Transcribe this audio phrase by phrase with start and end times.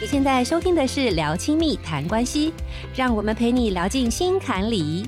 [0.00, 2.52] 你现在收听的是《聊亲密谈关系》，
[2.96, 5.04] 让我们陪你聊进心坎里。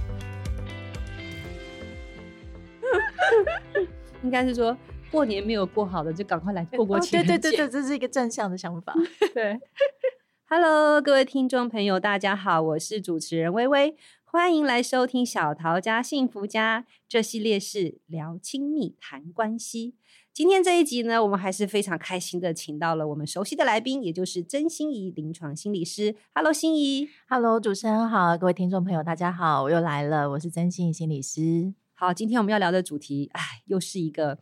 [4.23, 4.77] 应该是说，
[5.11, 7.33] 过年没有过好的，就赶快来过过情人节。
[7.33, 8.93] 对对对对，这是一个正向的想法。
[9.33, 9.59] 对
[10.51, 19.95] ，Hello，各位听众朋友，大家好，我是主持人薇薇，欢迎来收听小桃家幸福家，这系列是聊亲密谈关系。
[20.35, 26.17] 今天这一集呢，我们还是非常开心的，请到了我们熟悉的来宾，也就是曾心怡临床心理师。
[26.35, 27.07] Hello，心怡。
[27.29, 31.75] Hello，主持人好，各位听众朋友，大家好，我又来了，我是曾心怡心理师。
[31.93, 34.39] 好，今天我们要聊的主题，哎，又是一个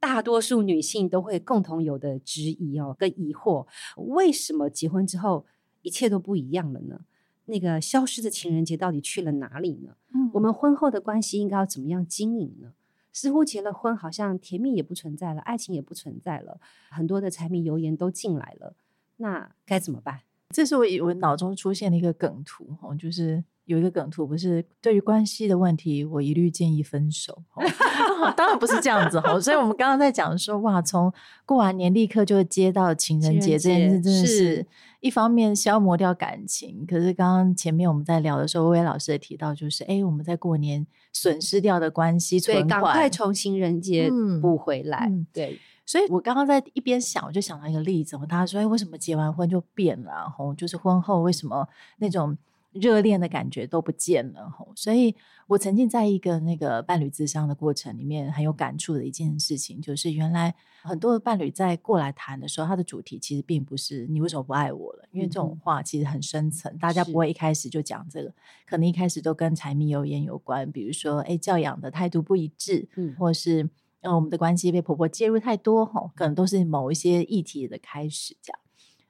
[0.00, 3.66] 大多数女性都会共同有的质疑哦，跟疑惑：
[3.98, 5.44] 为什么结婚之后
[5.82, 7.00] 一切都不一样了呢？
[7.44, 9.96] 那个消失的情人节到底去了哪里呢？
[10.14, 12.72] 嗯，我们婚后的关系应该要怎么样经营呢？
[13.14, 16.60] 似乎结了婚，好像甜蜜也不存在了，爱情也不存在了，
[16.90, 18.76] 很多的柴米油盐都进来了，
[19.16, 20.20] 那该怎么办？
[20.50, 23.44] 这是我我脑中出现的一个梗图，就是。
[23.66, 27.42] 有一个梗图，不是对于关系的问题，我一律建议分手。
[28.36, 31.12] 当然不是这样子哈，所以我们刚刚在讲说，哇，从
[31.44, 34.66] 过完年立刻就接到情人节这件事，真的是
[35.00, 36.86] 一方面消磨掉感情。
[36.86, 45.10] 可是刚刚前面我们在聊的时候，薇薇老师也提到，就是哎，我们在过年损失掉的关系，所以赶快从情人节补回来。
[45.32, 50.10] 对，所以我刚刚在一边想，我就想到一个例子，大家说，哎，为什么结完婚就变了？
[50.10, 51.66] 然后就是婚后为什么
[51.98, 52.36] 那种。
[52.74, 55.14] 热恋的感觉都不见了，所以
[55.46, 68.34] 我曾经在一个那个伴侣咨商的过程里面很有感触的一件事情，就是原来很多的伴侣在过来谈的时候，他的主题其实并不是你为什么不爱我了，因为这种话其实很深层，大家不会一开始就讲这个，
[68.66, 78.58] 可能一开始都跟柴米油盐有关，比如说哎教养的态度不一致，嗯，或是呃我们的关系被婆婆介入太多，吼，可能都是某一些议题的开始，这样。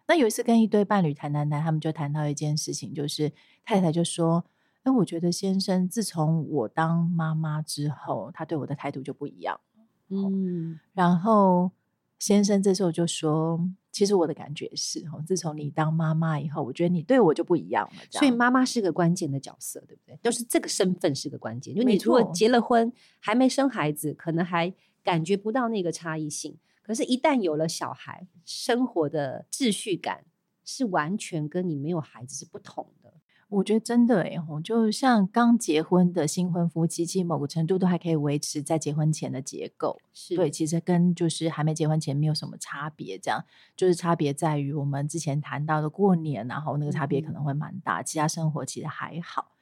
[0.07, 3.33] 那有一次跟一对伴侣谈谈谈，他们就谈到一件事情，就是
[3.65, 4.45] 太太就说
[4.85, 9.61] ：“哎，我觉得先生自从我当妈妈之后，他对我的态度就不一样。”
[10.11, 11.71] 嗯，然后
[12.19, 13.59] 先生这时候就说
[13.91, 17.93] ：“其实我的感觉是，哦自从你当妈妈以后，我觉得你对我就不一样了。
[17.95, 18.07] 样。
[18.11, 20.19] 所以妈妈是个关键的角色，对不对？
[20.23, 21.75] 就是这个身份是个关键。
[21.75, 24.73] 就你如果结了婚还没生孩子，可能还
[25.03, 30.27] 感觉不到那个差异性。”可是，一旦有了小孩，生活的秩序感
[30.67, 33.04] 是完全跟你没有孩子是不同的。
[33.55, 40.01] 我觉得真的哎，就像刚结婚的新婚夫妻，其实某个程度都还可以维持在结婚前的结构。
[40.13, 43.19] 是对，其实跟就是还没结婚前没有什么差别。
[43.19, 43.45] 这样
[43.77, 48.01] 就是差别在于我们之前谈到的过年，然后那个差别可能会蛮大。
[48.01, 49.53] 嗯、其他生活其实还好，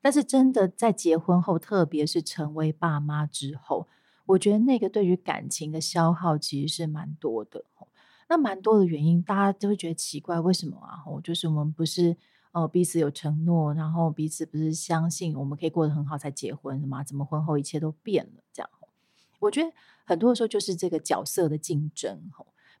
[0.00, 3.88] 但是真的在结婚后，特别是成为爸妈之后。
[4.26, 7.64] 我觉得那个对于感情的消耗其实是蛮多的，
[8.28, 11.02] 那蛮多的原因，大家都会觉得奇怪，为什么啊？
[11.22, 12.16] 就是我们不是
[12.52, 17.02] 呃彼此有承诺，然后彼此不是相信我们可以过得很好才结婚的吗？
[17.02, 18.42] 怎么婚后一切都变了？
[18.52, 18.70] 这样，
[19.40, 19.70] 我觉得
[20.04, 22.20] 很多的时候就是这个角色的竞争，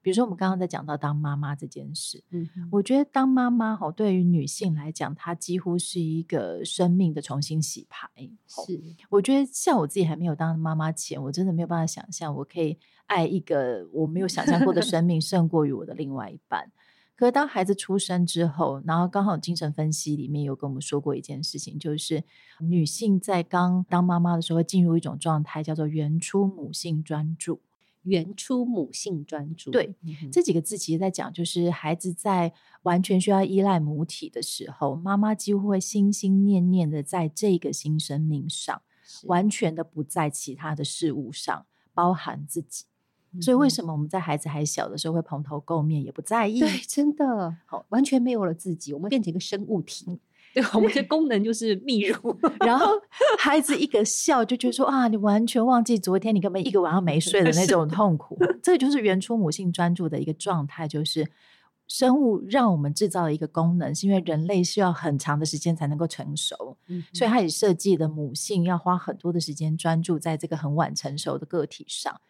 [0.02, 8.08] 比如说，我们刚刚在讲到当妈妈这件事，嗯，我觉得当妈妈哈，对于女性来讲，她几乎是一个生命的重新洗牌。
[8.48, 16.72] 是，我觉得像我自己还没有当妈妈前，我真的没有办法想象，我可以爱一个我没有想象过的生命，胜过于我的另外一半。
[17.16, 22.24] 可是当孩子出生之后，然后刚好精神分析里面有跟我们说过一件事情，就是
[22.60, 27.60] 女性在刚当妈妈的时候会进入一种状态，叫做原初母性专注。
[28.02, 32.52] 原初母性专注，对、嗯、这几个字其实在讲，就是孩子在
[32.82, 38.82] 完全需要依赖母体的时候，妈妈几乎会心心念念的在这个新生命上，
[39.26, 42.86] 完全的不在其他的事物上，包含自己。
[43.40, 46.60] 所以为什么我们在孩子还小的时候会蓬头垢面，也不在意？
[46.60, 50.04] 对，真的，好，完全没有了自己，我们变成一个生物体。
[50.08, 50.18] 嗯
[50.54, 52.86] 对，我们的功能就是泌乳， 然后
[53.38, 58.36] 孩子一个笑就觉得说啊，你完全忘记昨天你根本一个晚上没睡的那种痛苦。
[58.62, 61.26] 这就是原初母性专注的一个状态，就是
[61.88, 72.20] 生物让我们制造了一个功能，是因为人类需要很长的时间才能够成熟，嗯、所以他也设计的母性要花很多的时间专注在这个很晚成熟的个体上。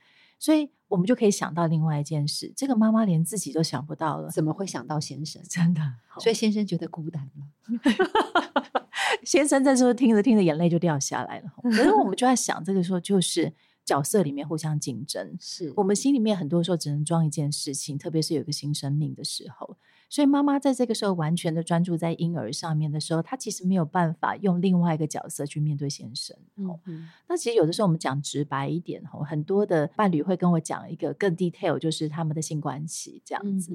[0.43, 5.41] 所以我们就可以想到另外一件事，这个妈妈连自己都想不到了，怎么会想到先生？
[5.49, 5.81] 真的，
[6.19, 8.83] 所以先生觉得孤单了。
[9.23, 11.53] 先生这时候听着听着眼泪就掉下来了。
[11.71, 13.53] 可是我们就在想，这个时候就是
[13.85, 19.77] 角色里面互相竞争，是我们心里面很多时候只能装一件事情，特别是有一个新生命的时候。
[20.12, 26.37] 所以妈妈在这个时候完全的专注在婴儿上面的时候，她其实没有办法用另外一个角色去面对先生。
[26.56, 33.75] 哦嗯，那其实有的时候我们讲直白一点，很多的伴侣会跟我讲一个更 detail，就是他们的性关系这样子。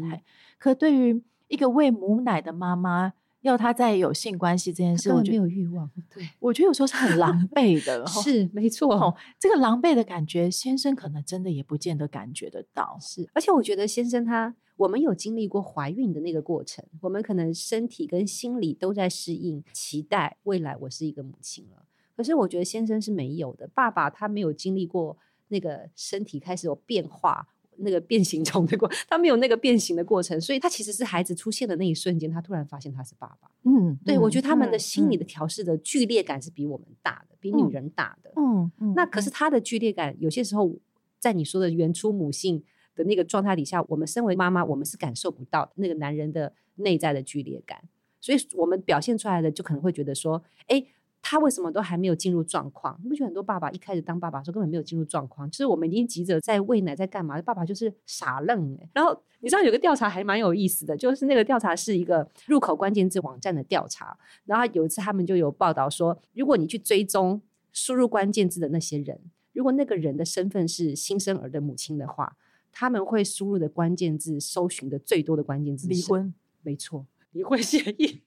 [0.59, 3.13] 可对于一个喂母奶的妈妈。
[3.41, 5.89] 要他再有性关系这件事，我没有欲望。
[6.13, 8.93] 对，我觉得有时候是很狼狈的， 是没错。
[8.93, 12.97] 哦，这个狼狈的感觉，先生可能真的也不见得感觉得到。
[12.99, 21.85] 是，而且我觉得先生他，我们有经历过怀孕的那个过程，我们可能身体跟心理都在适应，期待未来我是一个母亲了。
[22.15, 25.17] 可是我觉得先生是没有的，爸爸他没有经历过
[25.49, 27.47] 那个身体开始有变化。
[27.79, 33.49] 那个变形虫的过，他没有那个变形的过程，所以他其实是孩子出现的那一瞬间，他突然发现他是爸爸。
[33.63, 38.31] 嗯，对，嗯、我觉得他们的心理的调试的剧烈感是比我们大的，嗯、比女人大的。
[38.35, 38.93] 嗯嗯。
[38.95, 40.75] 那可是他的剧烈感，有些时候
[41.19, 42.63] 在你说的原初母性
[42.95, 47.83] 的那个状态底下，我们身为妈妈，我们是感受不到那个男人的内在的剧烈感，
[48.19, 50.85] 所以我们表现出来的就可能会觉得说，哎。
[51.21, 52.97] 他为什么都还没有进入状况？
[53.03, 55.49] 你不觉得很多爸爸一开始当爸爸的时候根本没有进入状况？
[55.51, 57.41] 就是我们已经急着在喂奶，在干嘛？
[57.41, 58.89] 爸爸就是傻愣哎。
[58.93, 64.17] 然后你知道有个调查还蛮有意思的，就是那个调查是一个入口关键字网站的调查。
[64.45, 67.41] 然后有一次他们就有报道说，如果你去追踪
[67.73, 69.19] 输入关键字的那些人，
[69.53, 72.37] 如果那个人的身份是新生儿的母亲的话，
[72.71, 76.33] 他们会输入的关键字搜寻的最多的关键字离婚。
[76.61, 78.21] 没错，离婚协议。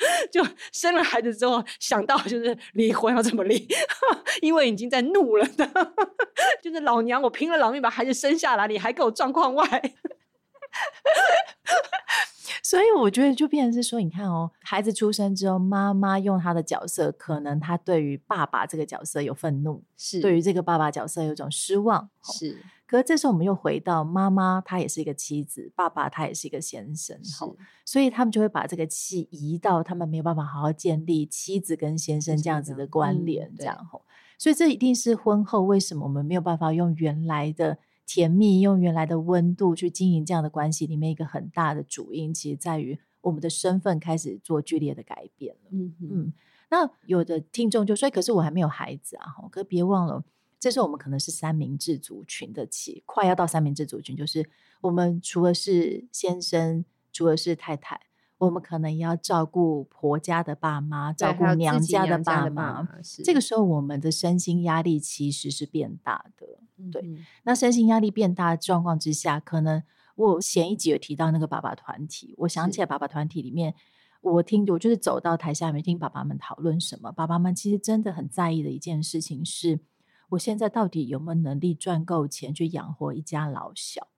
[0.32, 3.68] 就生了孩子之后，想到就是离婚要怎么离，
[4.40, 5.66] 因为已经在怒了的，
[6.62, 9.92] 就是老娘我拼了老命把孩子生下来，你还给我状况外，
[12.62, 22.62] 所以我觉得就变成是说，你看哦，孩子出生之后，妈妈用她的角色，可能她对于爸爸这个角色有愤怒，是对于这个爸爸角色有种失望，是。
[22.90, 27.44] 可是这时候我们又回到妈妈，她也是一个妻子；爸爸他也是一个先生，是
[27.84, 34.02] 所以他们就会把这个气移到他们没有办法好好建立妻子跟先生这样子的关联，这样吼。
[34.36, 45.70] 所以这一定是婚后为什么我们没有办法用原来的甜蜜、用原来的温度去经营这样的关系里面一个很大的主因，其实在于我们的身份开始做剧烈的改变了。
[45.70, 46.32] 嗯嗯。
[46.70, 50.24] 那有的听众就说：“可是我还没有孩子啊！”可别忘了。
[50.60, 54.46] 这时候我们可能是三明治族群的起，快要到三明治族群，就是
[54.82, 57.98] 我们除了是先生，除了是太太，
[58.36, 62.86] 我们可能也要照顾婆家的爸妈，照顾娘家的爸妈。
[63.24, 66.46] 这个时候，我们的身心压力其实是变大的。
[66.92, 69.82] 对，嗯、那身心压力变大的状况之下，可能
[70.14, 73.74] 我前一集有提到那个爸爸团体，我想起来爸爸团体里面，
[74.20, 79.80] 我听我就是走到台下面听爸爸们讨论什么，爸爸们其实真的很在意的一件事情是。
[80.30, 84.08] 我现在到底有没有能力赚够钱去养活一家老小？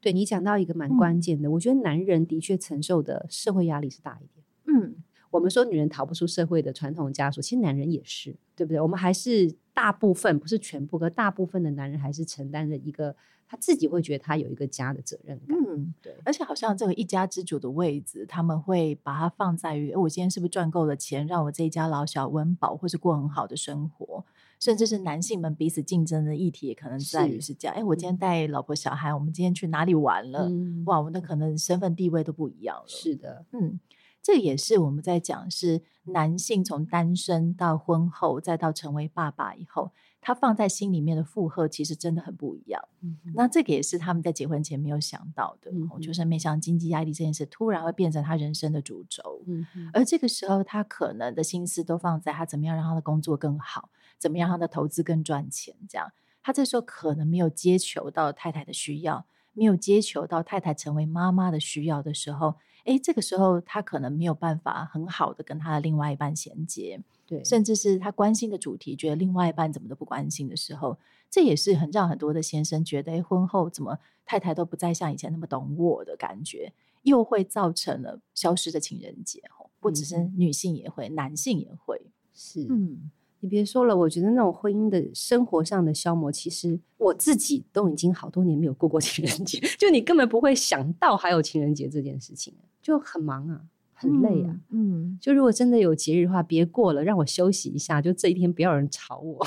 [0.00, 4.44] 对，你讲到一个蛮关键的，嗯、我觉得男人的确承受的社会压力是大一点。
[4.66, 4.96] 嗯，
[5.30, 8.80] 我们说女人逃不出社会的传统枷锁，其实男人也是，对不对？
[8.80, 13.14] 我们还是大部分，不是全部，可大部分的男人还是承担着一个
[13.46, 15.56] 他自己会觉得他有一个家的责任感。
[15.56, 16.16] 嗯，对。
[16.24, 24.24] 而且好像这个一家之主的位置，他们会把它放在于：我今天是不是赚够了钱，让我这一家老小温饱，或是过很好的生活？
[24.62, 27.76] 甚至是男性们彼此竞争的议题，也可能在于是这样。
[27.76, 30.48] 哎，我今天带老婆小孩，我们今天去哪里玩了？
[30.48, 32.84] 嗯、哇，我们的可能身份地位都不一样了。
[32.86, 33.80] 是的，嗯，
[34.22, 39.90] 这也是我们在讲，是男性从单身到婚后，再到成为爸爸以后。
[40.24, 45.70] 他放在心里面的负荷其实真的很不一样，嗯、那这个也是他们在结婚前没有想到的，
[46.00, 56.12] 就是没想到经济压力这件事突然会变成他人生的主轴，嗯、而这个时候他可能的心思都放在他怎么样让他的工作更好，怎么样让他的投资更赚钱，这样。
[56.40, 62.54] 他这时候可能没有接球到太太的需要，没有接球到太太成为妈妈的需要的时候。
[62.84, 70.98] 哎，这个时候他可能没有办法很好的跟他的另外一半衔接，对，甚至是他关心的主题，觉得另外一半怎么都不关心的时候，
[71.30, 79.40] 这也是很让很多的先生觉得，哎，婚后怎么太太都不再像以前那么懂我的感觉，又会造成了消失的情人节。
[79.78, 82.00] 不只是女性也会，嗯、男性也会，
[82.34, 83.12] 是，嗯。
[83.42, 93.60] 你别说了，我觉得那种婚姻的生活上的消磨，其实我自己都已经好多年没有过过 情人节，就你根本不会想到还有情人节这件事情，就很忙啊，
[93.92, 99.44] 很累啊，嗯，嗯就如果真的有节日的话，别过了，让我休息一下，就这一天不要有人吵我，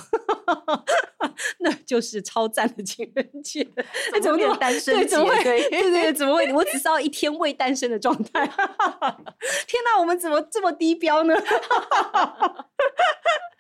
[1.60, 3.66] 那就是超赞的情人节。
[4.22, 5.16] 怎么变单身节？
[5.16, 5.70] 对？
[5.70, 6.52] 对对对，怎么会？
[6.52, 8.46] 我只是要一天未单身的状态。
[8.46, 11.34] 天哪，我们怎么这么低标呢？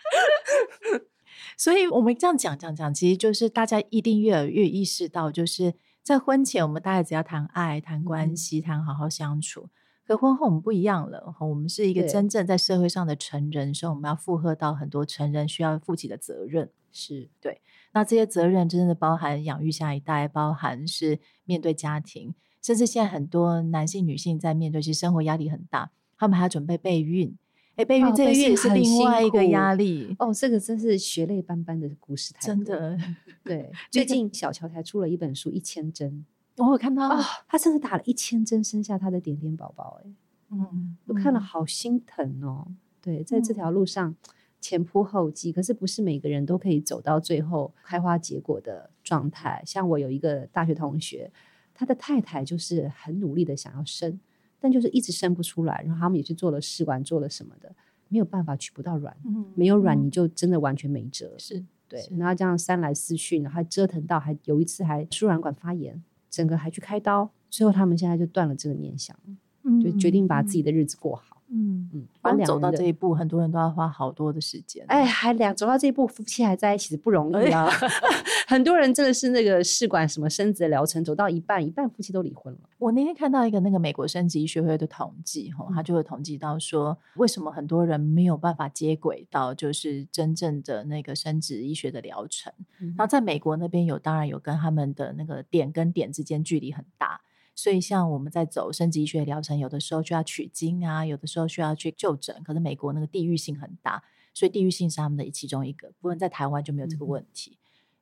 [1.57, 9.69] 所以，我们这样讲讲讲，其实就是大家一定越来越意识到，就是在婚前，我们大概只要谈爱、谈关系、谈好好相处。
[10.05, 11.33] 可婚后，我们不一样了。
[11.39, 16.69] 我们是一个真正在社会上的成人，所以我们要负荷到很多成人需要负起的责任。
[16.91, 17.59] 是对。
[17.93, 22.35] 那这些责任真的包含养育下一代，包含是面对家庭。
[22.61, 27.35] 甚至现在很多男性、女性在面对其实生活压力很大，他们还要准备备孕。
[27.75, 30.33] 哎，备孕这个也是另外一个压力哦。
[30.33, 32.97] 这个真是血泪斑斑的故事，真的。
[33.43, 36.25] 对，最近小乔才出了一本书《一千针》，
[36.65, 40.09] 我有看到啊，他甚至打了一千针生下他的点点宝宝，哎，
[40.51, 42.67] 嗯，我看了好心疼哦。
[43.01, 44.15] 对，在这条路上
[44.61, 49.61] 前仆后继，可是不是每个人都可以走到最后开花结果的状态。
[49.65, 51.29] 像我有一个大学同学，
[51.73, 54.19] 他的太太就是很努力的想要生。
[54.65, 57.71] 但就是一直生不出来，然后他们也去做了试管，做了什么的，
[58.09, 61.35] 没有办法取不到卵，嗯、没有卵你就真的完全没辙。
[61.37, 69.15] 是对，然后这样三来四去，然后还折腾到还有一次还输卵管发炎，整个还去开刀，最后他们现在就断了这个念想，
[69.61, 71.34] 嗯、就决定把自己的日子过好。
[71.57, 74.83] 嗯嗯，刚走到这一步，很多人都要花好多的时间。
[74.89, 77.65] 哎，还两走到这一步，夫妻还在一起是不容易啊。
[77.65, 77.87] 哎、
[78.45, 82.59] 很多人真的是那个试管什么生殖的疗程走到一半，一半夫妻都离婚了。
[82.77, 92.51] 我那天看到一个那个美国生殖医学会的统计，哈，他就会统计到说，为什么很多人没有办法接轨到就是真正的那个生殖医学的疗程。
[92.81, 97.14] 嗯、然后在美国那边有，当然有跟他们的那个点跟点之间距离很大。
[97.57, 102.43] 所以，像我们在走生殖医学疗程，有的时候需要取精啊，有的时候需要去就诊。
[102.43, 105.87] 可是美国那个地域性很大，所以地域性是他们的其中一个。
[105.99, 107.51] 不过在台湾就没有这个问题。
[107.51, 107.57] 嗯、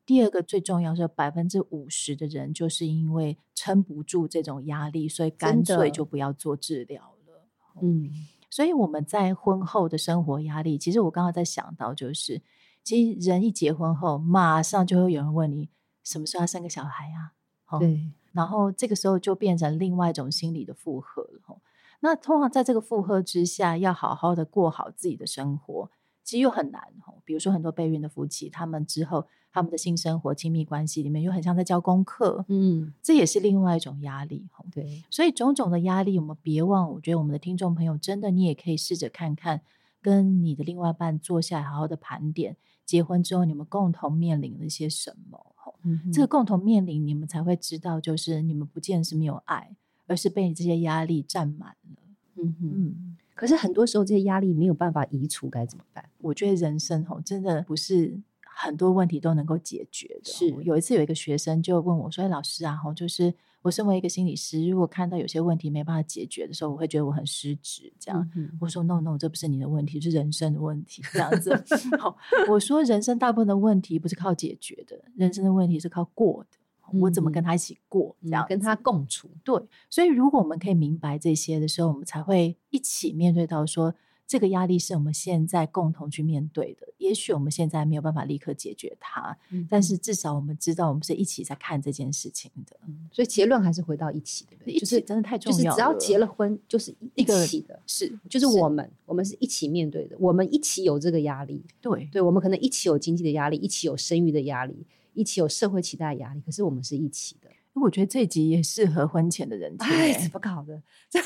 [0.08, 7.48] 第二个最重要是百分之五十的人就是因为撑不住这种压力，所以干脆就不要做治疗了。
[7.80, 8.10] 嗯，
[8.50, 12.42] 所以我们在婚后的生活压力，其实我刚刚在想到，就是
[12.84, 15.70] 其实人一结婚后，马上就会有人问你
[16.04, 17.78] 什么时候要生个小孩啊？
[17.78, 18.10] 对。
[18.34, 21.62] 然后这个时候就变成另外一种心理的负荷了。
[22.02, 25.90] 那通常在这个负荷之下，要好好的过好自己的生活，
[26.22, 26.84] 其实又很难。
[27.24, 34.46] 比如说很多备孕的夫妻，他们之后他们的性生活、亲密关系里面又很像在教功课，嗯，这也是另外一种压力。
[34.70, 39.62] 对，所以种种的压力，我们别忘，我觉得我们的听众朋友真的，你也可以试着看看，
[40.02, 45.53] 跟你的另外一半坐下来好好的盘点，结婚之后你们共同面临了些什么。
[45.84, 49.76] 嗯、这个共同面临，你们才会知道，就是你们不见是没有爱，
[50.08, 52.02] 而是被这些压力占满了。
[52.36, 53.18] 嗯哼嗯。
[53.36, 56.10] 可是很多时候，这些压力没有办法移除，该怎么办？
[56.20, 60.32] 我觉得人生吼，真的不是很多问题都能够解决的。
[60.32, 67.92] 是，有一次有一个学生就问我说：“哎，老师啊，吼，就是。”我身为一个心理师，如果看到有些问题没办法解决的时候，我会觉得我很失职。
[68.00, 71.52] 这样，嗯、我说：“No No，这不是你的问题，是人生的问题。”这样子。
[71.98, 72.16] 好，
[72.50, 76.58] 我说人生大部分的问题不是靠解决的，人生的问题是靠过的。
[77.00, 78.16] 我怎么跟他一起过？
[78.22, 79.30] 这样、嗯、跟他共处。
[79.44, 83.96] 对，所以如果我们可以明白这些的时候，我们才会一起面对到说。
[84.34, 86.88] 这个压力是我们现在共同去面对的。
[86.98, 92.76] 也许我们现在没有办法立刻解决它，嗯、但是至少我们知道，我们是一起在看这件事情的。
[92.88, 95.64] 嗯、所以结论还是回到一起的，一起就是真的太重要了。
[95.64, 101.64] 就是只要结了婚，就是一起的，是就是我们，是我们是一起面对的，我们一起有这个压力。
[101.80, 106.42] 对，对，我们可能一起有经济的压力，一起有生育的压力，一起有社会期待的压力。
[106.42, 107.50] 可是我们是一起的。
[107.74, 109.88] 我觉得这集也适合婚前的人听。
[109.88, 110.82] 哎，怎么搞的？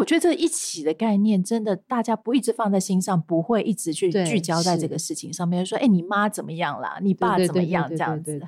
[0.00, 5.64] 我觉得这一起的概念，真的大家不一直放在心上，不会一直去聚焦在这个事情上面。
[5.64, 6.98] 说，哎，你妈怎么样啦？
[7.02, 7.86] 你爸怎么样？
[7.90, 8.40] 这样子。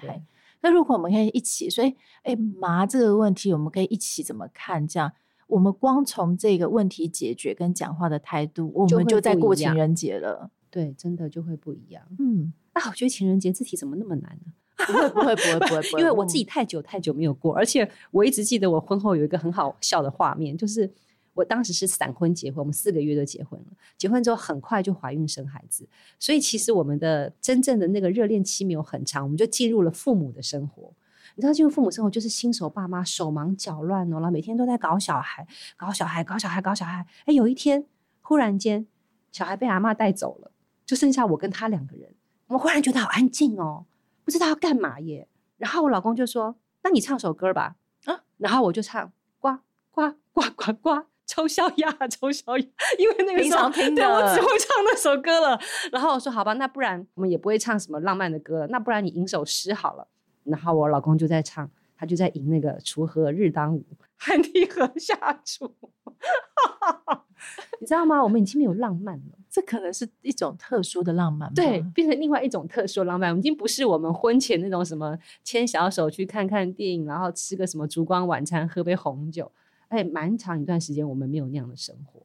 [0.62, 4.88] 那如果我们可以一起，所以，哎，麻这个问题，我们可以一起怎么看？
[4.88, 5.12] 这样，
[5.46, 10.48] 我们光从这个问题解决跟讲话的态度，我们就在过情人节了。
[10.70, 12.02] 对，真的就会不一样。
[12.18, 14.52] 嗯，啊，我觉得情人节这题怎么那么难呢？
[14.86, 20.90] 不会，不会，不会，不会， 因为我自己太久太久没有过，而且我一直记得我婚后有一个很好笑的画面，就是。
[21.34, 23.66] 我当时是闪婚结婚，我们四个月就结婚了。
[23.96, 30.92] 结婚之后很快就怀孕生孩子，所以其实我们的真正的那个热恋期没有很长，我们就进入了父母的生活。
[31.34, 35.46] 你知道，进入父母生活就是新手爸妈手忙脚乱哦，然后每天都在搞小孩，
[35.76, 37.06] 搞小孩，搞小孩，搞小孩。
[37.24, 37.86] 哎，有一天
[38.20, 38.86] 忽然间
[39.30, 40.52] 小孩被阿妈带走了，
[40.84, 42.14] 就剩下我跟他两个人。
[42.48, 43.86] 我们忽然觉得好安静哦，
[44.24, 45.26] 不知道要干嘛耶。
[45.56, 49.60] 然后我老公就说：“那你唱首歌吧。”啊，然后我就唱呱
[49.90, 51.06] 呱呱呱呱。
[51.32, 52.66] 丑小鸭， 丑小鸭，
[52.98, 55.58] 因为那个时候对我只会唱那首歌了。
[55.90, 58.66] 然后我说：“好吧，那不然我们也不会唱什么浪漫的歌了。
[58.66, 60.06] 那不然你吟首诗好了。”
[60.44, 63.82] 然后我老公就在唱，他就在吟那个“锄禾日当午，
[64.18, 65.74] 汗滴禾下土”。
[67.80, 68.22] 你知道吗？
[68.22, 69.38] 我们已经没有浪漫了。
[69.50, 73.30] 这可能是一种特殊的浪漫，对，变成另外一种特殊的浪漫。
[73.30, 79.50] 我们已经不是我们婚前那种什么牵小手去看看电影，然后吃个什么烛光晚餐，喝杯红酒。
[79.92, 82.20] 哎，蛮长一段时间我们没有那样的生活。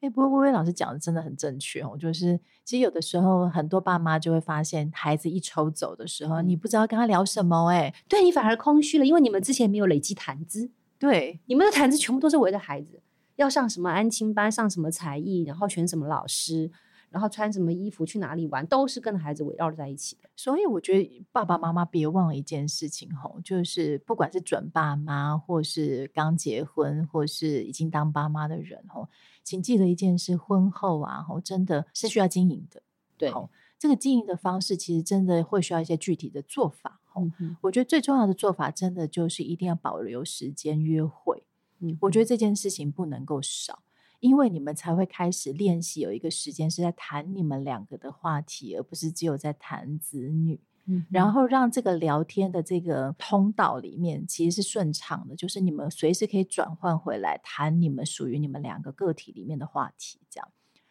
[0.00, 13.00] 哎，不过薇薇老师讲的真的很正确哦，就是其实有的时候很多爸妈就会发现，孩子一抽走的时候，嗯、你不知道跟他聊什么，哎，对你反而空虚了，因为你们之前没有累积谈资，对，你们的谈资全部都是围着孩子，
[13.36, 16.72] 要上什么安亲班，上什么才艺，然后选什么老师。
[17.12, 20.30] 然后穿什么衣服去哪里玩，都是跟孩子围绕在一起的。
[20.34, 29.08] 所以我觉得爸爸妈妈别忘了一件事情吼，就是不管是准爸妈，或是刚结婚，或是已经当爸妈的人吼，
[29.44, 32.82] 请记得一件事：婚后啊吼，真的是需要经营的。
[33.18, 33.30] 对，
[33.78, 37.00] 这个经营的方式其实真的会需要一些具体的做法。
[37.04, 41.44] 吼、嗯，我觉得最重要的做法，真的就是一定要保留时间约会。
[41.80, 43.82] 嗯，我觉得这件事情不能够少。
[44.22, 50.60] 因为你们才会开始练习，有一个时间是在谈你们两个的话题，而不是只有在谈子女。
[50.86, 60.48] 嗯，然后让这个聊天的这个通道里面其实是顺畅的，就是你们随时可以转换回来谈你们属于你们两个个体里面的话题，这样。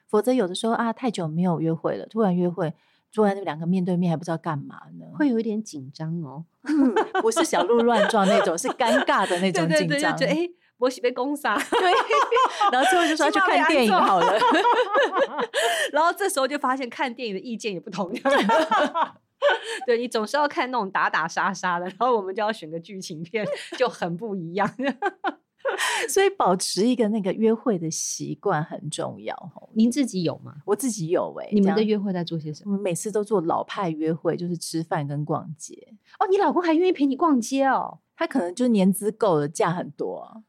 [0.07, 2.73] 否则有的时候啊，太久没有约会了，突然约会，
[3.09, 6.43] 坐在那两个面对面还不知道干嘛呢，会有一点紧张哦。
[7.21, 10.17] 不是小鹿乱撞那种，是尴尬的那 种紧张。
[10.17, 11.91] 对对对我喜被攻杀，对，
[12.73, 14.37] 然后最后就说要去看电影好了，
[15.93, 18.23] 然后这时候就发现看电影的意见也不同样，
[19.85, 23.45] 对，你总是要看那种打打杀杀的，然后我们就要选个剧情片，
[23.77, 24.69] 就很不一样。
[26.09, 29.33] 所以保持一个那个约会的习惯很重要。
[29.73, 30.55] 您自己有吗？
[30.65, 31.51] 我自己有哎、欸。
[31.53, 32.71] 你们的约会在做些什么？
[32.71, 35.75] 我们每次都做老派约会，就是吃饭跟逛街。
[36.19, 37.99] 哦，你老公还愿意陪你逛街哦？
[38.17, 40.27] 他可能就年资够了，假很多。
[40.33, 40.41] 哎，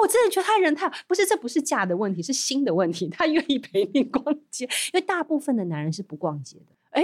[0.00, 3.08] 我真的觉得他人太不是，这不是价的问题，是心的问题。
[3.08, 6.74] 他 愿意陪你逛街，因为大部分的男人是不逛街的。
[6.90, 7.02] 哎，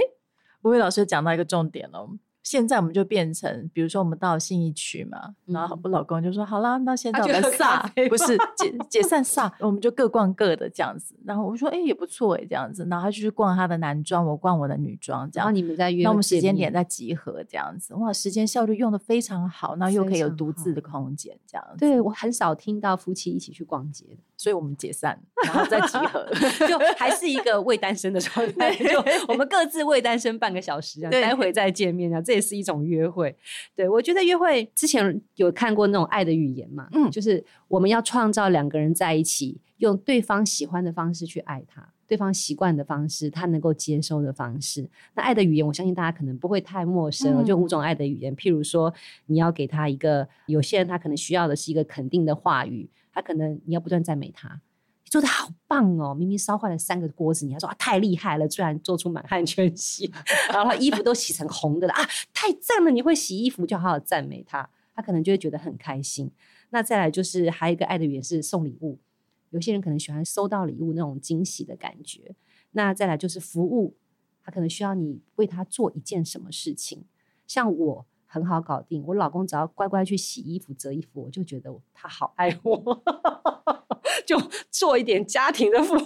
[0.63, 2.09] 吴伟老师讲到一个重点了。
[2.49, 7.79] 现在我们就变成，比如说我们到信义区嘛，嗯、然后我老公就说：“好啦，那现在我们散，
[8.09, 15.45] 不是解 解散散，我们就各逛各的这样子。”然后我说：“哎、欸，也不错哎，这样子。”然后他就去逛他的男装，我逛我的女装，这样。
[15.45, 17.93] 然后你们在约，那我们时间点再集合这样子。
[17.93, 21.77] 哇，时间效率用的非常好，那又可以有独自的空间这样子。
[21.77, 24.23] 对，我很少听到夫妻一起去逛街的。
[24.35, 26.25] 所以我们解散，然后再集合，
[26.65, 28.73] 就还是一个未单身的状态。
[28.79, 33.35] 就我们各自未单身半个小时，待会再见面啊，这也是一种约会。
[33.75, 44.89] 对，我觉得约会之前有看过那种爱的语言嘛，嗯，就是我们要创造两个人在一起，用对方喜欢的方式去爱他，对方习惯的方式，他能够接收的方式。
[45.13, 48.35] 那爱的语言，我相信大家可能不会太陌生，就五种爱的语言。
[48.35, 48.93] 譬如说，
[49.27, 52.89] 你要给他一个，有些人他可能需要的是一个肯定的话语。
[53.11, 54.68] 他可能你要不断赞美他，你
[55.09, 56.13] 做的好棒哦！
[56.13, 60.11] 明明烧坏了三个锅子，你还说啊太厉害了，居然做出满汉全席，
[60.49, 62.91] 然后他衣服都洗成红的了啊，太赞了！
[62.91, 66.31] 你会洗衣服，就好好赞美他，他可能就会觉得很开心。
[66.69, 68.99] 那再来就是还有一个爱的语言是送礼物，
[69.49, 72.35] 有些人可能喜欢收到礼物那种惊喜的感觉。
[72.71, 73.95] 那再来就是服务，
[74.43, 77.05] 他可能需要你为他做一件什么事情，
[77.47, 78.05] 像我。
[78.31, 83.03] 很好搞定，我老公只要乖乖去洗衣服、折衣服，我就觉得他好爱我，
[84.23, 84.39] 就
[84.69, 85.99] 做一点家庭的服务。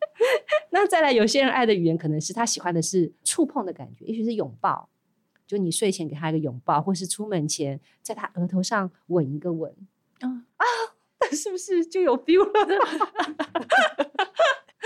[0.72, 4.88] 那再来，有些人爱的语言可能是他喜欢的是触碰的感觉，也许是拥抱，
[5.46, 9.76] 就你睡前给他一个拥抱，或是出门前在他额头上吻一个吻。
[10.22, 10.64] 嗯啊，
[11.20, 12.50] 那 是不是就有 feel 了？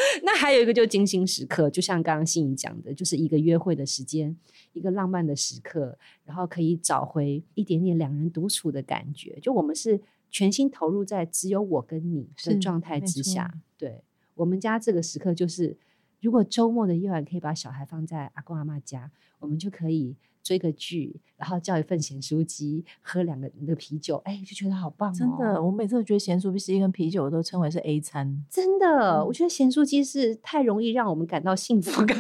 [0.23, 4.37] 那还有一个就是精心时刻，就像刚刚欣怡讲的，就是一个约会的时间，
[4.73, 9.39] 一个浪漫的时刻，然后可以找回一点点两人独处的感觉。
[9.41, 13.53] 就我们是全心投入在只有我跟你的状态之下。
[13.77, 14.03] 对，
[14.35, 15.77] 我们家这个时刻就是，
[16.21, 20.17] 如果周末的夜晚可以把小孩放在阿公阿妈家，我们就可以。
[20.43, 25.15] 追个剧，然后叫一份咸酥鸡，喝两个人的啤酒，哎，就觉得好棒哦！
[25.17, 28.45] 真的，我每次都觉得咸酥鸡跟啤酒我都称为是 A 餐。
[28.51, 32.19] 真的，嗯、我觉得咸酥鸡是太容易让我们感到幸福感。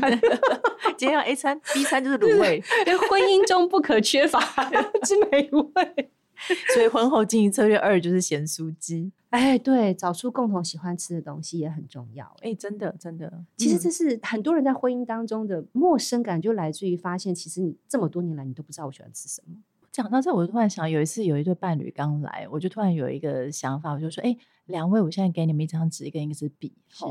[0.96, 4.40] 今天要 A 餐，B 餐就是卤味，对，婚姻中不可缺乏
[5.02, 6.10] 之美味。
[6.74, 9.12] 所以婚后经营策略二就是咸酥鸡。
[9.30, 12.36] 哎，对，找出共同喜欢吃的东西也很重要。
[12.42, 19.54] 哎，真的，真的，其实这是很多人在婚姻当中的陌生感，就来自于发现，其实你这么多年来你都不知道我喜欢吃什么。
[19.92, 27.04] 讲到这，我就突然想，有一次有一对伴侣刚来，我就突然有一个想法，我就说：哎，两位，我现在给你们一张纸跟一支笔，是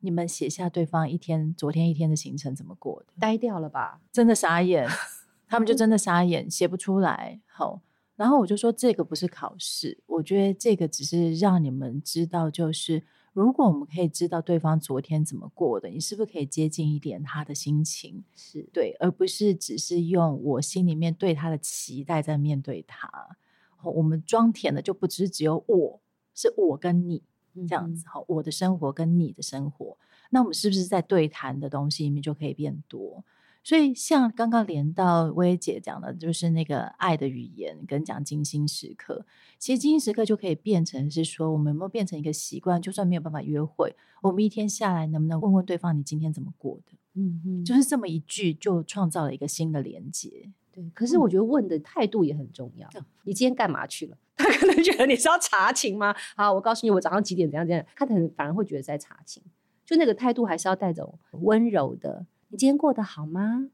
[0.00, 3.06] 你们写下对方一天、昨天一天的行程怎么过的？
[3.20, 4.00] 呆掉了吧？
[4.10, 4.88] 真的傻眼，
[5.46, 7.40] 他们就真的傻眼，写不出来。
[7.46, 7.80] 好。
[8.16, 18.22] 然后我就说，这个不是考试，我觉得这个只是让你们知道，就是如果我们可以知道对方昨天怎么过的，你是不是可以接近一点他的心情？
[18.36, 23.36] 是对，而不是只是用我心里面对他的期待在面对他。
[23.82, 26.00] 我们装填的就不只是只有我，
[26.34, 27.22] 是我跟你，
[27.68, 29.96] 这样子，好，我的生活跟你的生活，
[30.30, 33.24] 那我们是不是在对谈的东西里面就可以变多？
[33.64, 39.24] 所以，像刚刚连到薇姐讲的，就是那个爱的语言跟讲精心时刻。
[39.58, 42.82] 其实，精心时刻就可以变成是说，我们有没有变成一个习惯？
[42.82, 46.92] 就算没有办法约会，我们一天下来能不能问问对方，你今天怎么过的？
[47.14, 50.50] 嗯嗯，就是这么一句，就创造了一个新的连接。
[50.72, 52.88] 对，可是我觉得问的态度也很重要。
[52.94, 54.16] 嗯、你今天干嘛去了？
[54.34, 56.12] 他可能觉得你是要查情吗？
[56.34, 57.84] 好，我告诉你，我早上几点怎样怎样。
[57.94, 59.40] 他可能反而会觉得在查情，
[59.84, 61.08] 就那个态度还是要带着
[61.42, 62.26] 温柔的。
[62.52, 63.68] 你今天过得好吗？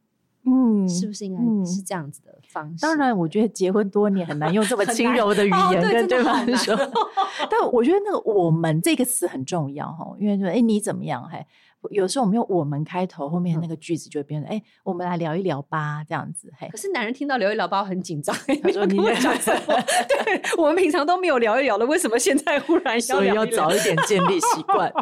[0.45, 2.81] 嗯，是不是应该是这样子的方式？
[2.81, 6.77] 当然，我觉得结婚多年很难用这么轻柔的语言跟对方说。
[7.51, 11.23] 但我觉得那个“我们”这个词很重要哈，因为说哎，你怎么样？
[11.29, 11.45] 还。
[11.91, 16.53] 有时候我们用“我们”开头，后面那个句子就会变成“哎、嗯欸，我们来聊一聊吧”这样子。
[16.59, 19.75] 嘿，可是男人听到“聊一聊吧”很紧张，他说：“你在讲什么？”
[20.25, 23.47] 对，我们平常都没有聊一聊的，为什么现在忽然要聊一聊？
[23.47, 24.93] 所以要早一点建立习惯。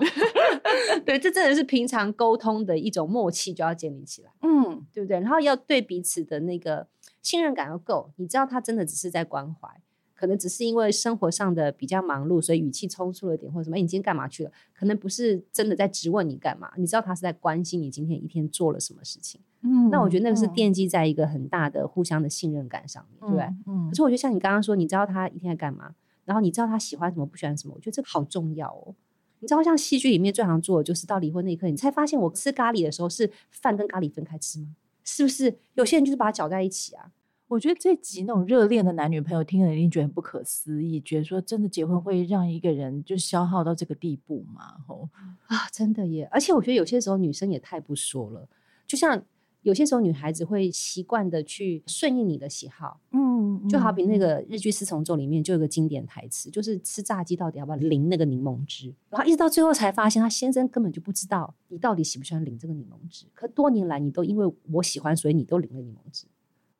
[1.06, 4.30] 对，这真的是平常沟通的一种默契，就要建立起来。
[4.42, 5.18] 嗯，对不对？
[5.20, 6.86] 然后要对彼此的那个
[7.22, 9.68] 信任感要够，你知道他真的只是在关怀。
[10.16, 13.76] 可能只是因为生活上的比较忙碌，所以语气冲出了点，或者什么？
[13.76, 14.50] 哎，你今天干嘛去了？
[14.74, 19.40] 可能不是真的在质问你干嘛，你知道他是在关心你今天一天做了什么事情。
[19.60, 23.44] 嗯，那我觉得那个是奠基在一个很大的互相的信任感上面，嗯、对不对？
[23.66, 23.88] 嗯。
[23.90, 28.94] 可是我觉得像你刚刚说，你知道他一天在干嘛，然后你知道他喜欢什么，不喜欢什么，我觉得这个好重要哦。
[29.40, 34.68] 你知道，像戏剧里面最常做的就是到离婚那一刻，你才发现我吃咖喱的时候是饭跟咖喱分开吃吗？
[35.04, 35.54] 是不是？
[35.74, 37.12] 有些人就是把它搅在一起啊。
[37.48, 44.84] 我觉得这集那种热恋的男女朋友听了一定觉得很不可思议，觉得说真的结婚会让一个人就消耗到这个地步吗？
[44.88, 45.08] 哦
[45.46, 46.28] 啊，真的耶！
[46.32, 48.48] 而且我觉得有些时候女生也太不说了，
[48.84, 49.22] 就像
[49.62, 66.26] 有些时候女孩子会习惯的去顺应你的喜好，嗯，就好比那个日剧《四重奏》里面就有个经典台词，就是吃炸鸡到底要不要淋那个柠檬汁，然后一直到最后才发现，他先生根本就不知道你到底喜不喜欢淋这个柠檬汁，可多年来你都因为我喜欢，所以你都淋了柠檬汁。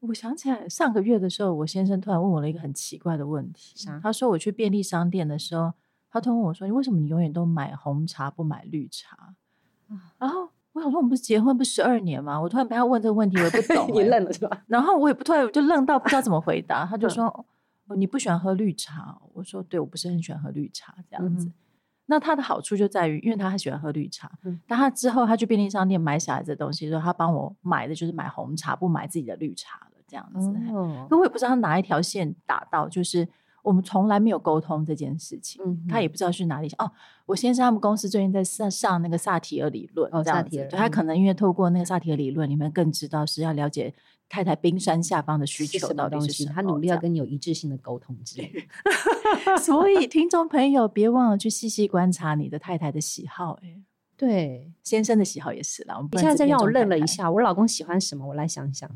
[0.01, 3.73] 我想起来，上个月的时候，我先生突然问我了一个很奇怪的问题。
[3.77, 3.99] 啥？
[4.03, 5.73] 他说我去便利商店的时候，
[6.11, 9.35] 他突然问我说：“你为什么你永远都买红茶不买绿茶？”
[10.19, 12.41] 然后我想说，我们不是结婚不十二年吗？
[12.41, 14.65] 我突然被他问这个问题，我也不懂、 欸，你愣了是吧？
[14.67, 16.85] 然后我也不突然就愣到不知道怎么回答。
[16.87, 17.27] 他就说
[17.89, 21.47] ：“哦，你不喜欢喝绿茶？”我说：“对，我不是很喜欢喝绿茶。”这样子。
[21.47, 21.53] 嗯、
[22.07, 24.31] 那他的好处就在于，因为他很喜欢喝绿茶。
[24.45, 29.81] 嗯、但他之后他去便利商店买小孩子的东西，说他帮我买的就是买红茶，不买自己的绿茶。
[30.09, 33.27] 这样子，哦，可我也不知道他哪一条线打到，就是
[33.67, 36.73] 我们从来没有沟通这件事情，嗯、他也不知道去哪里。
[36.79, 36.89] 哦，
[37.27, 43.93] 我先生他们公司最近在上上那个萨提尔理论，哦，萨提尔，他可能因为透过那个萨提尔理论，你们更知道是要了解
[44.29, 48.53] 太太冰山下方的需求到底是什么，他努力要跟你有一致性的沟通之类。
[49.61, 53.83] 所以听众朋友别忘了去细细观察你的太太的喜好，哎，
[54.17, 55.97] 对，先生的喜好也是啦。
[55.97, 58.25] 我们你现在再让我愣了一下，我老公喜欢什么？
[58.29, 58.89] 我来想想。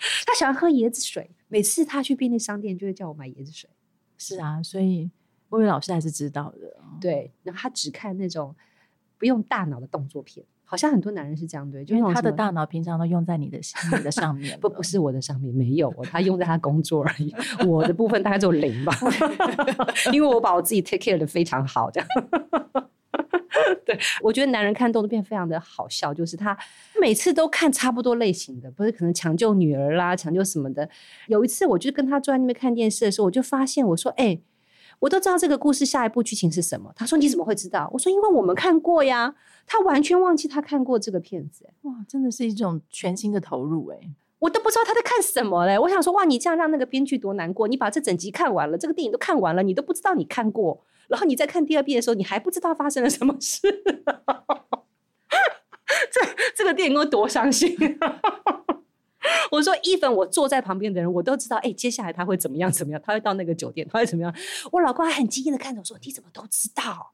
[0.26, 3.68] 他喜欢喝椰子水，每次他去便利商店就会叫我买椰子水。
[4.18, 5.10] 是啊，所以
[5.50, 6.76] 薇薇老师还是知道的。
[7.00, 8.54] 对，然后他只看那种
[9.18, 13.58] 不用大脑的动作片，好像很多男人是这样对，因为他的大脑平常都用在你的
[13.96, 17.34] 你的上面，不不是我的上面，没有，他用在他工作而已。
[17.66, 18.92] 我的部分大概只有零吧，
[20.12, 22.08] 因为我把我自己 take care 的非常好，这样。
[23.84, 26.56] 对，我觉得男人看动作片非常的好笑，就是他
[27.00, 30.88] 每次都看差不多类型的，不是可能抢救女儿啦，抢救什么的。
[31.28, 34.42] 有一次，我就跟他坐在那边看电视的时候，我就发现，我说：“哎、欸，
[35.00, 39.34] 我都知道这个故事下一步剧情是什么。”他说：“你怎么会知道？”我说：“因为我们看过呀。”
[39.66, 44.00] 他完全忘记他看过这个片子，哇，真的是一种全新的投入，哎，
[44.40, 45.78] 我都不知道他在看什么嘞。
[45.78, 47.68] 我想说，哇，你这样让那个编剧多难过。
[47.68, 50.84] 你把这整集看完了，这个电影都看完了，你都不知道你看过。
[51.10, 53.60] 然后你再看第二遍的时候，你还不知道发生了什么事。
[56.12, 56.20] 这
[56.56, 57.76] 这个电影我多伤心？
[59.50, 62.70] 我说，even 我坐在旁边的人，我都知道，哎，接下来他会怎么样？
[62.70, 63.02] 怎么样？
[63.04, 64.32] 他会到那个酒店，他会怎么样？
[64.70, 67.12] 我老公还很惊讶的看着我说：“你怎么都知道？”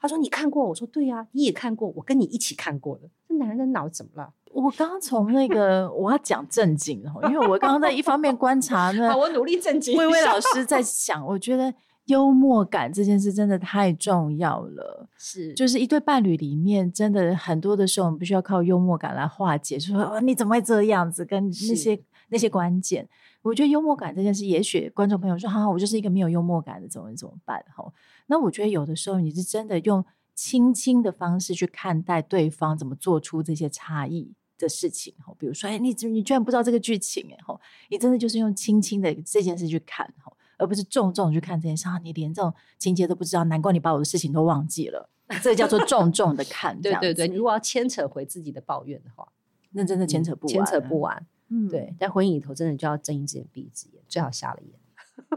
[0.00, 4.32] 他说：“你看过？”我说：“对呀，你也看过，我跟你一起看过的。”这男人的脑怎么了？
[4.52, 9.96] 我刚刚从那个我要讲正经，因为我刚刚在一方面观察呢，我努力正经。
[9.96, 11.72] 薇薇老师在想，我觉得。
[12.06, 21.24] 幽默感这件事真的太重要了，是，就是一对伴侣里面，真的很多的时候，我们必须要靠幽默感来化解，说哦，你怎么会这样子？
[21.24, 23.08] 跟那些那些关键，
[23.42, 27.64] 我觉得幽默感这件事，也许观众朋友说，哈、啊，我就是一个没有幽默感的，怎么怎么办？
[27.74, 27.92] 哈，
[28.26, 37.58] 那我觉得有的时候你是真的用轻轻的方式去看待对方怎么做出这些差异的事情，哈，比如说，哎，你你居然不知道这个剧情，哎，哈，
[37.90, 40.32] 你真的就是用轻轻的这件事去看，哈。
[40.56, 41.88] 而不是重重去看这件事。
[41.88, 45.08] 啊，你连这种情节都不知道，难怪你把我的事情都忘记了。
[45.42, 46.78] 这叫做重重的看。
[46.82, 49.26] 对对对，如果要牵扯回自己的抱怨的话，
[49.72, 51.26] 那真的牵扯不完，牵扯不完。
[51.48, 54.72] 嗯，对，在婚姻里头，真的就要睁一只眼闭一只眼，最好瞎了眼。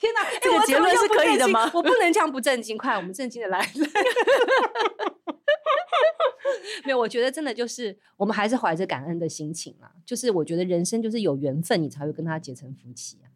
[0.00, 1.70] 天哪，这个结论是可以的吗？
[1.72, 3.66] 我不能这样不正经，快，我们正经的来。
[6.84, 9.90] 没有，我觉得真的就是我们还是怀着感恩的心情啊。
[10.04, 13.32] 就是我觉得人生就是有缘分，你才会跟他结成夫妻啊。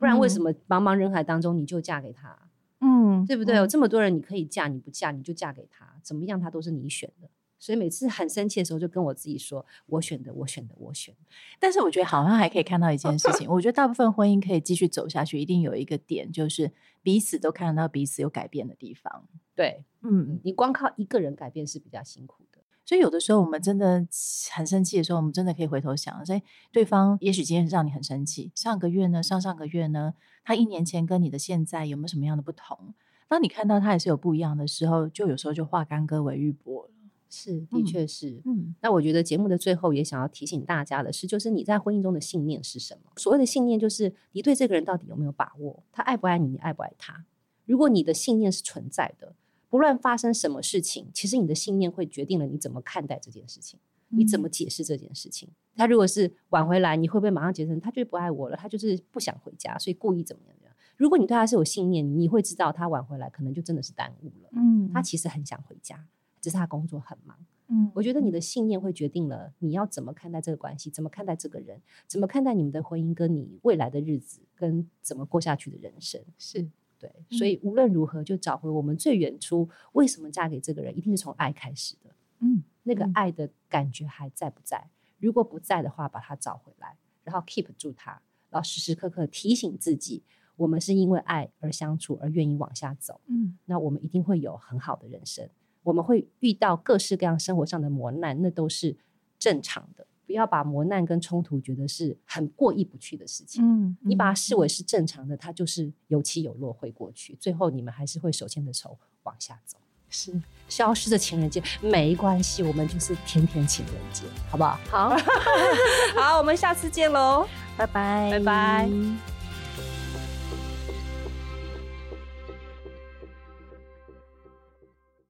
[0.00, 2.36] 不然为什么茫茫人海当中你就嫁给他？
[2.80, 3.54] 嗯，对不对？
[3.54, 7.28] 有这么多人你可以嫁，你不嫁你就嫁给他，怎么样他都是你选的。
[7.58, 11.20] 所以每次很生气的时候，就跟我自己说：“我选的，我选的，我选的。”
[11.60, 19.28] 但是我觉得好像还可以看到一件事情，我觉得大部分婚姻可以继续走下去，一定有一个点，就是彼此都看得到彼此有改变的地方。
[19.54, 22.49] 对，嗯，你光靠一个人改变是比较辛苦的。
[22.90, 24.04] 所以有的时候我们真的
[24.50, 32.92] 很生气的时候，我们真的可以回头想，所以对方也许今天让你很生气，上个月呢，上上个月呢，他一年前跟你的现在有没有什么样的不同？
[33.28, 36.90] 当你看到他也是有不一样的时候，就有时候就化干戈为玉帛了。
[37.28, 38.42] 是，的确是。
[38.44, 43.12] 嗯，那我觉得节目的最后也想要提醒大家的是，就是你在婚姻中的信念是什么？
[43.18, 45.84] 所谓的信念，就是你对这个人到底有没有把握？
[45.92, 46.48] 他爱不爱你？
[46.48, 47.24] 你爱不爱他？
[47.66, 49.36] 如果你的信念是存在的，
[49.70, 55.48] 不论发生什么事情，其实你的信念会决定了你怎么看待这件事情，你怎么解释这件事情。
[55.48, 57.80] 嗯、他如果是晚回来，你会不会马上结成？
[57.80, 60.74] 他就是不爱我了，他就是不想回家，所以故意怎么样？
[60.96, 64.50] 如果你对他是有信念，你会知道他晚回来可能就真的是耽误了。
[64.52, 66.06] 嗯，他其实很想回家。
[66.42, 67.36] 只是他工作很忙，
[67.68, 76.66] 嗯，我觉得你的信念会决定了你要怎么看待这个关系，怎么看待这个人，怎么看待你们的婚姻，跟你未来的日子，跟怎么过下去的人生，是
[77.00, 77.10] 对。
[77.30, 84.90] 所以无论如何，就找回我们最远初为什么嫁给这个人，一定是从爱开始的，嗯，那个爱的感觉还在不在？
[85.18, 90.22] 如果不在的话，把它找回来，然后 keep 住它，然后时时刻刻提醒自己，
[90.56, 95.48] 我们是因为爱而相处，而愿意往下走，嗯，那我们一定会有很好的人生。
[95.82, 98.96] 我们会遇到各式各样生活上的磨难，那都是
[99.38, 100.06] 正常的。
[100.30, 103.64] 不要把磨难跟冲突觉得是很过意不去的事情。
[103.64, 109.76] 嗯，你把它视为是正常的，它就是有起有落会过去，最后你们还是会手牵着手往下走。
[110.08, 110.32] 是
[110.68, 114.78] 消失的情人节没关系，我们就是天天情人节，好不好？
[114.88, 115.16] 好，
[116.14, 119.29] 好，我们下次见喽，拜拜，拜拜。